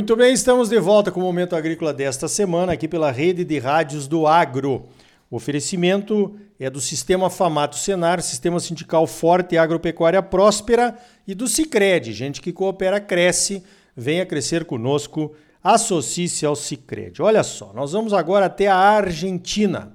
[0.00, 3.58] Muito bem, estamos de volta com o Momento Agrícola desta semana, aqui pela rede de
[3.58, 4.86] rádios do Agro.
[5.30, 10.96] O oferecimento é do Sistema Famato Senar, Sistema Sindical Forte e Agropecuária Próspera
[11.28, 12.14] e do Cicred.
[12.14, 13.62] Gente que coopera, cresce.
[13.94, 17.20] Venha crescer conosco, associe-se ao Cicred.
[17.20, 19.92] Olha só, nós vamos agora até a Argentina.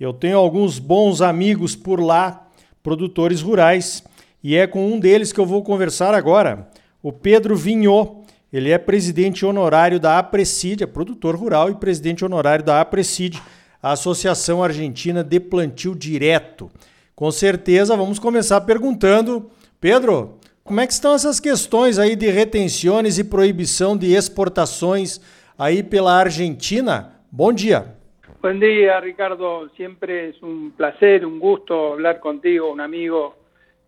[0.00, 2.48] Eu tenho alguns bons amigos por lá,
[2.82, 4.02] produtores rurais,
[4.42, 6.68] e é com um deles que eu vou conversar agora,
[7.00, 8.17] o Pedro Vinhô.
[8.52, 13.40] Ele é presidente honorário da Aprecid, é produtor rural e presidente honorário da Aprecid
[13.82, 16.70] a Associação Argentina de Plantio Direto.
[17.14, 23.18] Com certeza, vamos começar perguntando, Pedro, como é que estão essas questões aí de retenções
[23.18, 25.20] e proibição de exportações
[25.58, 27.14] aí pela Argentina?
[27.30, 27.96] Bom dia.
[28.40, 29.68] Bom dia, Ricardo.
[29.76, 33.34] Siempre es un placer, un gusto hablar contigo, un amigo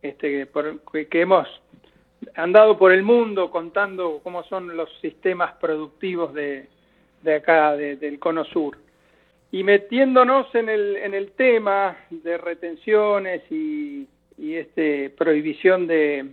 [0.02, 1.46] este, por, que hemos
[2.34, 6.68] andado por el mundo contando cómo son los sistemas productivos de,
[7.22, 8.76] de acá, de, del Cono Sur.
[9.52, 14.06] Y metiéndonos en el, en el tema de retenciones y,
[14.38, 16.26] y este, prohibición de,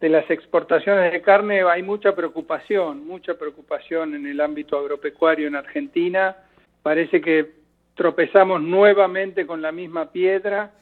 [0.00, 5.54] de las exportaciones de carne, hay mucha preocupación, mucha preocupación en el ámbito agropecuario en
[5.54, 6.36] Argentina.
[6.82, 7.52] Parece que
[7.94, 10.72] tropezamos nuevamente con la misma piedra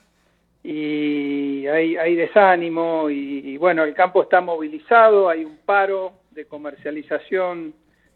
[0.67, 7.75] y hay, desánimo y, y, bueno, el campo está movilizado, hay un paro de comercialización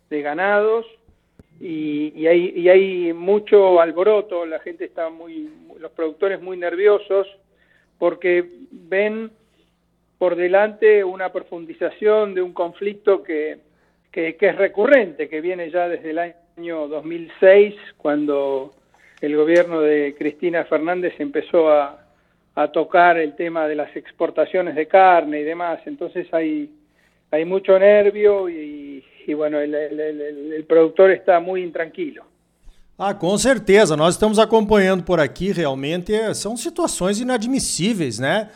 [0.09, 0.87] de ganados
[1.61, 7.27] y, y, hay, y hay mucho alboroto, la gente está muy, los productores muy nerviosos
[7.99, 9.31] porque ven
[10.17, 13.59] por delante una profundización de un conflicto que,
[14.11, 18.73] que, que, es recurrente, que viene ya desde el año 2006, cuando
[19.21, 22.08] el gobierno de Cristina Fernández empezó a,
[22.59, 25.79] a tocar el tema de las exportaciones de carne y demás.
[25.87, 26.69] Entonces hay,
[27.31, 32.25] hay mucho nervio y, bueno, el, produtor está muy intranquilo.
[32.99, 33.97] Ah, com certeza.
[33.97, 38.49] Nós estamos acompanhando por aqui, realmente, são situações inadmissíveis, né?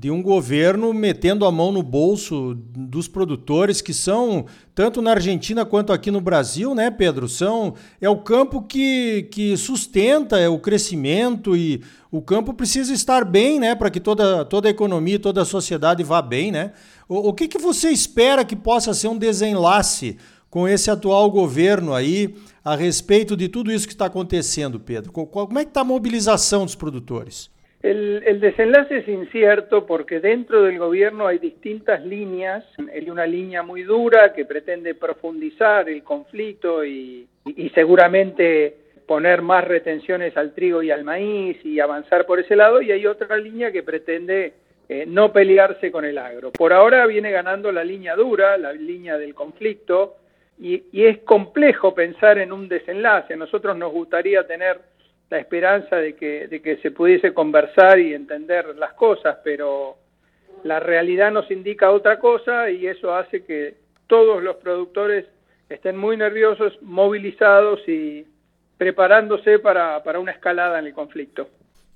[0.00, 5.64] De um governo metendo a mão no bolso dos produtores, que são, tanto na Argentina
[5.64, 7.28] quanto aqui no Brasil, né, Pedro?
[7.28, 11.82] São, é o campo que, que sustenta é o crescimento e
[12.12, 13.74] o campo precisa estar bem, né?
[13.74, 16.74] Para que toda, toda a economia, toda a sociedade vá bem, né?
[17.08, 20.16] O, o que, que você espera que possa ser um desenlace
[20.48, 25.10] com esse atual governo aí a respeito de tudo isso que está acontecendo, Pedro?
[25.10, 27.50] Como é que está a mobilização dos produtores?
[27.80, 32.64] El, el, desenlace es incierto porque dentro del gobierno hay distintas líneas.
[32.92, 37.28] Hay una línea muy dura que pretende profundizar el conflicto y,
[37.74, 42.82] seguramente poner más retenciones al trigo y al maíz y avanzar por ese lado.
[42.82, 44.54] Y hay otra línea que pretende
[44.88, 46.50] eh, no pelearse con el agro.
[46.50, 50.16] Por ahora viene ganando la línea dura, la línea del conflicto,
[50.58, 53.34] y, y, es complejo pensar en un desenlace.
[53.34, 54.80] A nosotros nos gustaría tener
[55.30, 59.96] la esperanza de que, de que se pudiese conversar y entender las cosas, pero
[60.64, 63.74] la realidad nos indica otra cosa y eso hace que
[64.06, 65.26] todos los productores
[65.68, 68.26] estén muy nerviosos, movilizados y
[68.78, 71.48] preparándose para, para una escalada en el conflicto.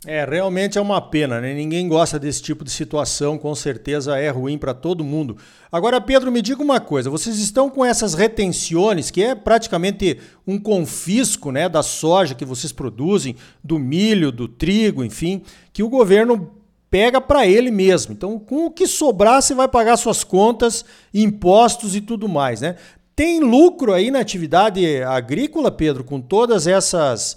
[0.05, 1.55] É, realmente é uma pena, né?
[1.55, 5.37] Ninguém gosta desse tipo de situação, com certeza é ruim para todo mundo.
[5.71, 10.59] Agora, Pedro, me diga uma coisa: vocês estão com essas retenções, que é praticamente um
[10.59, 15.43] confisco né, da soja que vocês produzem, do milho, do trigo, enfim,
[15.73, 16.51] que o governo
[16.91, 18.13] pega para ele mesmo.
[18.13, 22.75] Então, com o que sobrar, você vai pagar suas contas, impostos e tudo mais, né?
[23.15, 27.37] Tem lucro aí na atividade agrícola, Pedro, com todas essas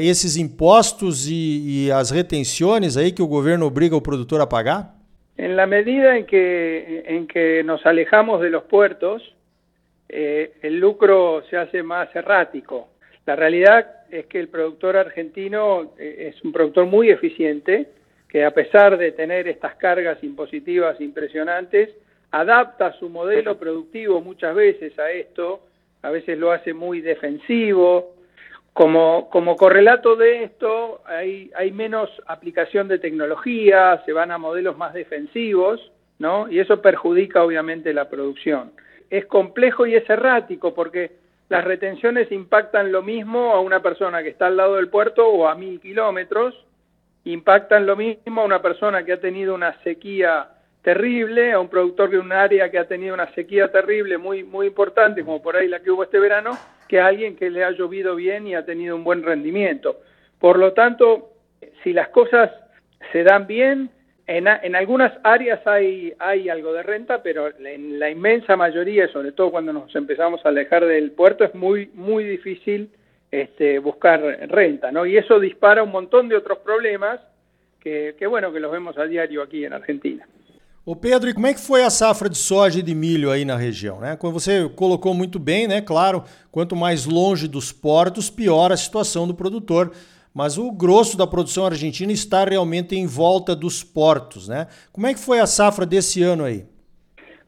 [0.00, 4.94] esses impostos e, e, as retenções aí que o governo obriga o produtor a pagar?
[5.36, 9.22] En la medida en que, en que nos alejamos de los puertos,
[10.06, 12.88] eh, el lucro se hace más errático.
[13.24, 17.86] La realidad es que el productor argentino eh, es un productor muy eficiente,
[18.28, 21.88] que a pesar de tener estas cargas impositivas impresionantes,
[22.32, 25.60] adapta su modelo productivo muchas veces a esto,
[26.02, 28.14] a veces lo hace muy defensivo,
[28.72, 34.94] como, correlato de esto, hay, hay menos aplicación de tecnología, se van a modelos más
[34.94, 36.50] defensivos, ¿no?
[36.50, 38.72] Y eso perjudica obviamente la producción.
[39.10, 41.12] Es complejo y es errático porque
[41.48, 45.48] las retenciones impactan lo mismo a una persona que está al lado del puerto o
[45.48, 46.54] a mil kilómetros,
[47.24, 50.48] impactan lo mismo a una persona que ha tenido una sequía
[50.82, 54.68] terrible, a un productor de un área que ha tenido una sequía terrible muy, muy
[54.68, 56.56] importante, como por ahí la que hubo este verano,
[56.90, 59.88] que a alguien que le ha llovido bien y ha tenido un buen rendimiento.
[60.44, 61.30] Por lo tanto,
[61.82, 62.50] si las cosas
[63.12, 63.78] se dan bien,
[64.38, 69.32] En, en, algunas áreas hay, hay algo de renta, pero en la inmensa mayoría, sobre
[69.32, 72.80] todo cuando nos empezamos a alejar del puerto, es muy, muy difícil
[73.32, 75.02] este, buscar renta, ¿no?
[75.04, 77.18] Y eso dispara un montón de otros problemas
[77.82, 80.22] que, que, bueno, que los vemos a diario aqui na Argentina.
[80.90, 83.44] Ô Pedro, e como é que foi a safra de soja e de milho aí
[83.44, 84.00] na região?
[84.00, 84.16] Né?
[84.16, 85.80] Como você colocou muito bem, né?
[85.80, 89.92] Claro, quanto mais longe dos portos, pior a situação do produtor.
[90.34, 94.66] Mas o grosso da produção argentina está realmente em volta dos portos, né?
[94.92, 96.64] Como é que foi a safra desse ano aí?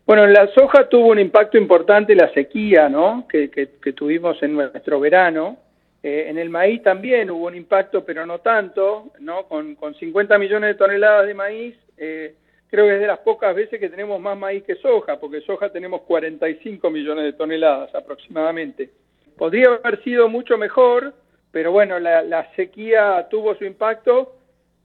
[0.06, 3.26] Bueno, la soja tuvo un impacto importante la sequía, ¿no?
[3.28, 5.56] Que, que, que tuvimos en nuestro verano.
[6.00, 9.48] Eh, en el maíz también hubo un impacto, pero no tanto, ¿no?
[9.48, 12.36] Con, con 50 millones de toneladas de maíz, eh,
[12.72, 15.70] creo que es de las pocas veces que tenemos más maíz que soja, porque soja
[15.70, 18.88] tenemos 45 millones de toneladas aproximadamente.
[19.36, 21.12] Podría haber sido mucho mejor,
[21.50, 24.36] pero bueno, la, sequía tuvo su impacto.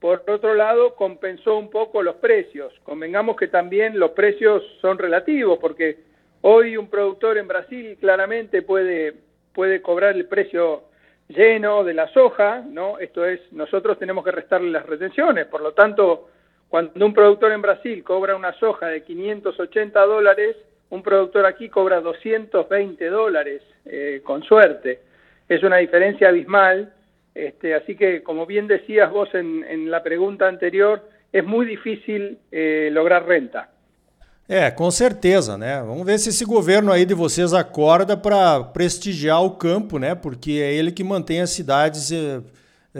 [0.01, 2.73] Por otro lado, compensó un poco los precios.
[2.83, 5.99] Convengamos que también los precios son relativos, porque
[6.41, 9.13] hoy un productor en Brasil claramente puede,
[9.53, 10.83] puede cobrar el precio
[11.29, 12.99] lleno de la soja, ¿no?
[12.99, 16.27] Esto es, nosotros tenemos que restarle las retenciones, por lo tanto,
[16.69, 20.55] cuando un productor en Brasil cobra una soja de 580 dólares,
[20.89, 24.99] un productor aquí cobra 220 dólares, eh, con suerte.
[25.47, 26.93] Es una diferencia abismal,
[27.33, 32.39] este, así que, como bien decías vos en, en la pregunta anterior, es muy difícil
[32.51, 33.69] eh, lograr renta.
[34.49, 35.83] É, com certeza, né?
[35.85, 40.15] Vamos ver se esse governo aí de vocês acorda para prestigiar o campo, né?
[40.15, 42.41] Porque é ele que mantém as cidades eh,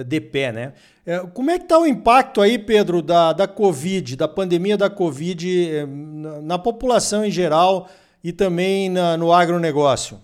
[0.04, 0.74] de pé, né?
[1.06, 4.90] É, como é que está o impacto aí, Pedro, da, da Covid, da pandemia da
[4.90, 7.90] Covid eh, na, na população em geral
[8.24, 10.20] e também na, no agronegócio?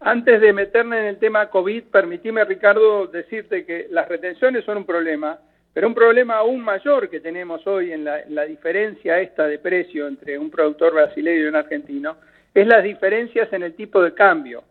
[0.00, 4.84] Antes de meterme en el tema COVID, permitime, Ricardo, decirte que las retenciones son un
[4.84, 5.38] problema,
[5.72, 9.58] Pero un problema aún mayor que tenemos hoy en la, en la, diferencia esta de
[9.58, 12.16] precio entre un productor brasileño y un argentino
[12.52, 14.64] es las diferencias en el tipo de cambio.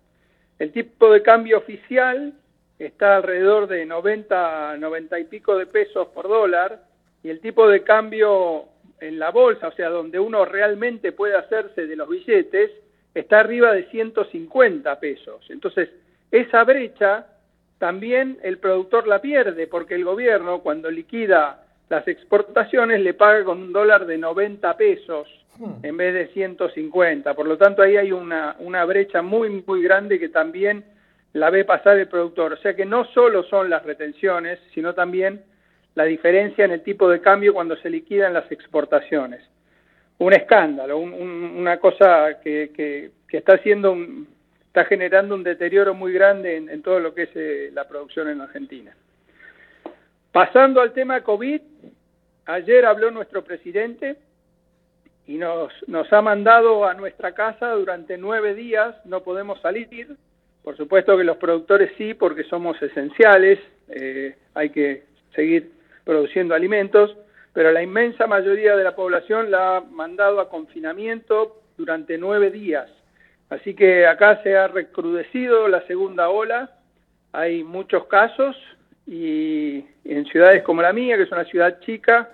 [0.57, 2.33] El tipo de cambio oficial
[2.79, 6.81] está alrededor de 90, 90 y pico de pesos por dólar
[7.21, 8.65] y el tipo de cambio
[9.01, 12.71] en la bolsa, o sea, donde uno realmente puede hacerse de los billetes,
[13.13, 15.45] está arriba de 150 pesos.
[15.49, 15.89] Entonces,
[16.31, 17.27] esa brecha
[17.77, 23.61] también el productor la pierde porque el gobierno cuando liquida las exportaciones le paga con
[23.61, 25.27] un dólar de 90 pesos
[25.57, 25.83] hmm.
[25.83, 27.33] en vez de 150.
[27.33, 30.83] Por lo tanto, ahí hay una, una brecha muy, muy grande que también
[31.33, 32.53] la ve pasar el productor.
[32.53, 35.43] O sea que no solo son las retenciones, sino también
[35.95, 39.41] la diferencia en el tipo de cambio cuando se liquidan las exportaciones.
[40.17, 43.95] Un escándalo, un, un, una cosa que, que, que está haciendo
[44.67, 48.29] está generando un deterioro muy grande en, en todo lo que es eh, la producción
[48.29, 48.95] en Argentina.
[50.31, 51.61] Pasando al tema COVID,
[52.45, 54.17] ayer habló nuestro presidente
[55.25, 60.15] y nos, nos ha mandado a nuestra casa durante nueve días, no podemos salir,
[60.63, 63.59] por supuesto que los productores sí, porque somos esenciales,
[63.89, 65.03] eh, hay que
[65.33, 65.71] seguir
[66.03, 67.15] produciendo alimentos,
[67.53, 72.89] pero la inmensa mayoría de la población la ha mandado a confinamiento durante nueve días.
[73.49, 76.71] Así que acá se ha recrudecido la segunda ola,
[77.31, 78.55] hay muchos casos
[79.07, 82.29] y en ciudades como la mía, que es una ciudad chica,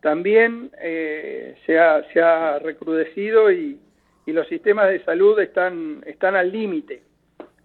[0.00, 3.78] también eh, se, ha, se, ha, recrudecido y,
[4.26, 7.02] y, los sistemas de salud están, están al límite.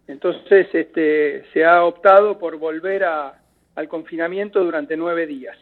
[0.08, 3.34] Entonces este, se ha optado por volver a,
[3.76, 5.58] al confinamiento durante nueve días.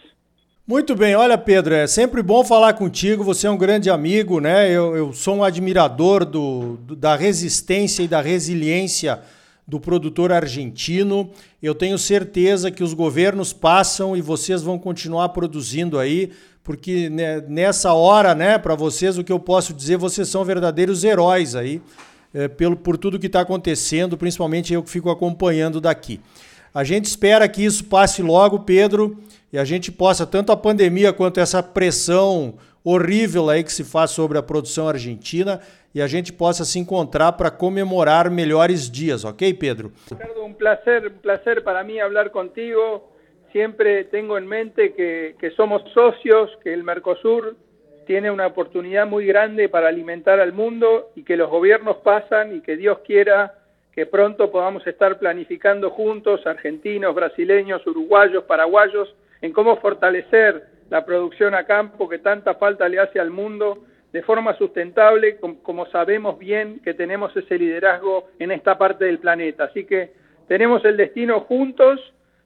[0.66, 4.70] Muito bem, olha Pedro, é sempre bom falar contigo, você é um grande amigo, né?
[4.70, 9.20] Eu, eu sou um admirador do, do, da resistência e da resiliência
[9.68, 11.30] do produtor argentino.
[11.62, 16.32] Eu tenho certeza que os governos passam e vocês vão continuar produzindo aí,
[16.64, 21.04] porque né, nessa hora, né, para vocês, o que eu posso dizer, vocês são verdadeiros
[21.04, 21.82] heróis aí,
[22.34, 26.20] é, pelo, por tudo que está acontecendo, principalmente eu que fico acompanhando daqui.
[26.74, 29.18] A gente espera que isso passe logo, Pedro
[29.54, 34.10] e a gente possa, tanto a pandemia quanto essa pressão horrível aí que se faz
[34.10, 35.62] sobre a produção argentina,
[35.94, 39.94] e a gente possa se encontrar para comemorar melhores dias, ok, Pedro?
[40.10, 43.04] Ricardo, um placer, um placer para mim falar contigo.
[43.52, 47.56] Siempre tengo en mente que, que somos socios, que el Mercosur
[48.06, 52.62] tiene una oportunidad muy grande para alimentar al mundo y que los gobiernos pasan y
[52.62, 53.56] que Dios quiera
[53.94, 61.54] que pronto podamos estar planificando juntos, argentinos, brasileños, uruguayos, paraguayos, en cómo fortalecer la producción
[61.54, 66.80] a campo que tanta falta le hace al mundo de forma sustentable, como sabemos bien
[66.84, 69.66] que tenemos ese liderazgo en esta parte del planeta.
[69.66, 70.12] Así que
[70.48, 72.00] tenemos el destino juntos,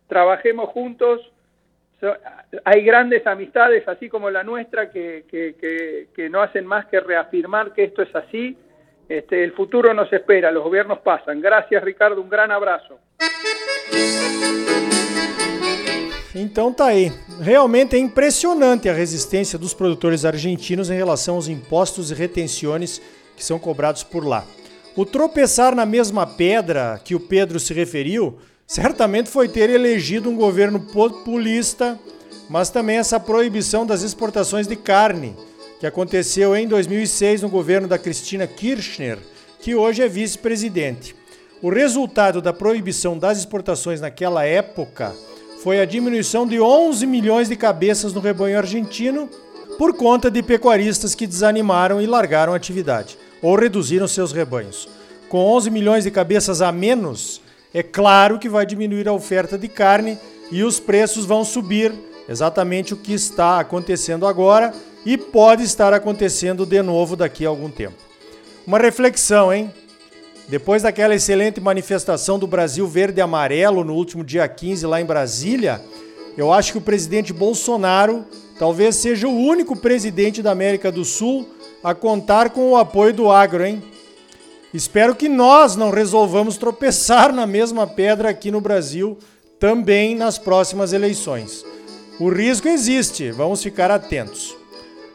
[0.08, 1.22] trabajemos juntos,
[2.64, 7.86] hay grandes amistades, así como la nuestra, que, que, no hacen más que reafirmar que
[7.86, 8.56] esto es así.
[9.10, 11.42] Este, el futuro nos espera, los gobiernos pasan.
[11.42, 13.00] Gracias, Ricardo, un gran abrazo.
[16.36, 17.12] Então tá aí.
[17.42, 23.02] Realmente é impressionante a resistência dos produtores argentinos em relação aos impostos e retenções
[23.36, 24.46] que são cobrados por lá.
[24.96, 30.36] O tropeçar na mesma pedra que o Pedro se referiu certamente foi ter elegido um
[30.36, 31.98] governo populista,
[32.50, 35.34] mas também essa proibição das exportações de carne,
[35.80, 39.20] que aconteceu em 2006 no governo da Cristina Kirchner,
[39.62, 41.16] que hoje é vice-presidente.
[41.62, 45.16] O resultado da proibição das exportações naquela época
[45.64, 49.30] foi a diminuição de 11 milhões de cabeças no rebanho argentino
[49.78, 54.88] por conta de pecuaristas que desanimaram e largaram a atividade ou reduziram seus rebanhos.
[55.30, 57.42] Com 11 milhões de cabeças a menos,
[57.74, 60.18] é claro que vai diminuir a oferta de carne
[60.52, 61.94] e os preços vão subir,
[62.28, 64.74] exatamente o que está acontecendo agora
[65.06, 67.96] e pode estar acontecendo de novo daqui a algum tempo.
[68.66, 69.72] Uma reflexão, hein?
[70.48, 75.06] Depois daquela excelente manifestação do Brasil verde e amarelo no último dia 15 lá em
[75.06, 75.82] Brasília,
[76.38, 78.26] eu acho que o presidente Bolsonaro
[78.58, 81.48] talvez seja o único presidente da América do Sul
[81.84, 83.84] a contar com o apoio do agro, hein?
[84.78, 89.18] Espero que nós não resolvamos tropeçar na mesma pedra aqui no Brasil
[89.60, 91.66] também nas próximas eleições.
[92.20, 94.56] O risco existe, vamos ficar atentos.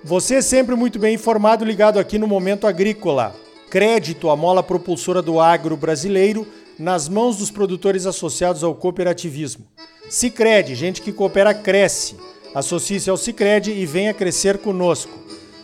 [0.02, 3.36] Você é sempre muito bem informado, ligado aqui no Momento Agrícola
[3.70, 6.44] crédito, a mola propulsora do agro brasileiro,
[6.76, 9.64] nas mãos dos produtores associados ao cooperativismo.
[10.10, 12.16] Sicredi, gente que coopera cresce.
[12.52, 15.16] Associe-se ao Sicredi e venha crescer conosco.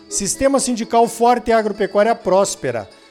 [0.09, 2.89] Sistema sindical forte e agropecuária próspera.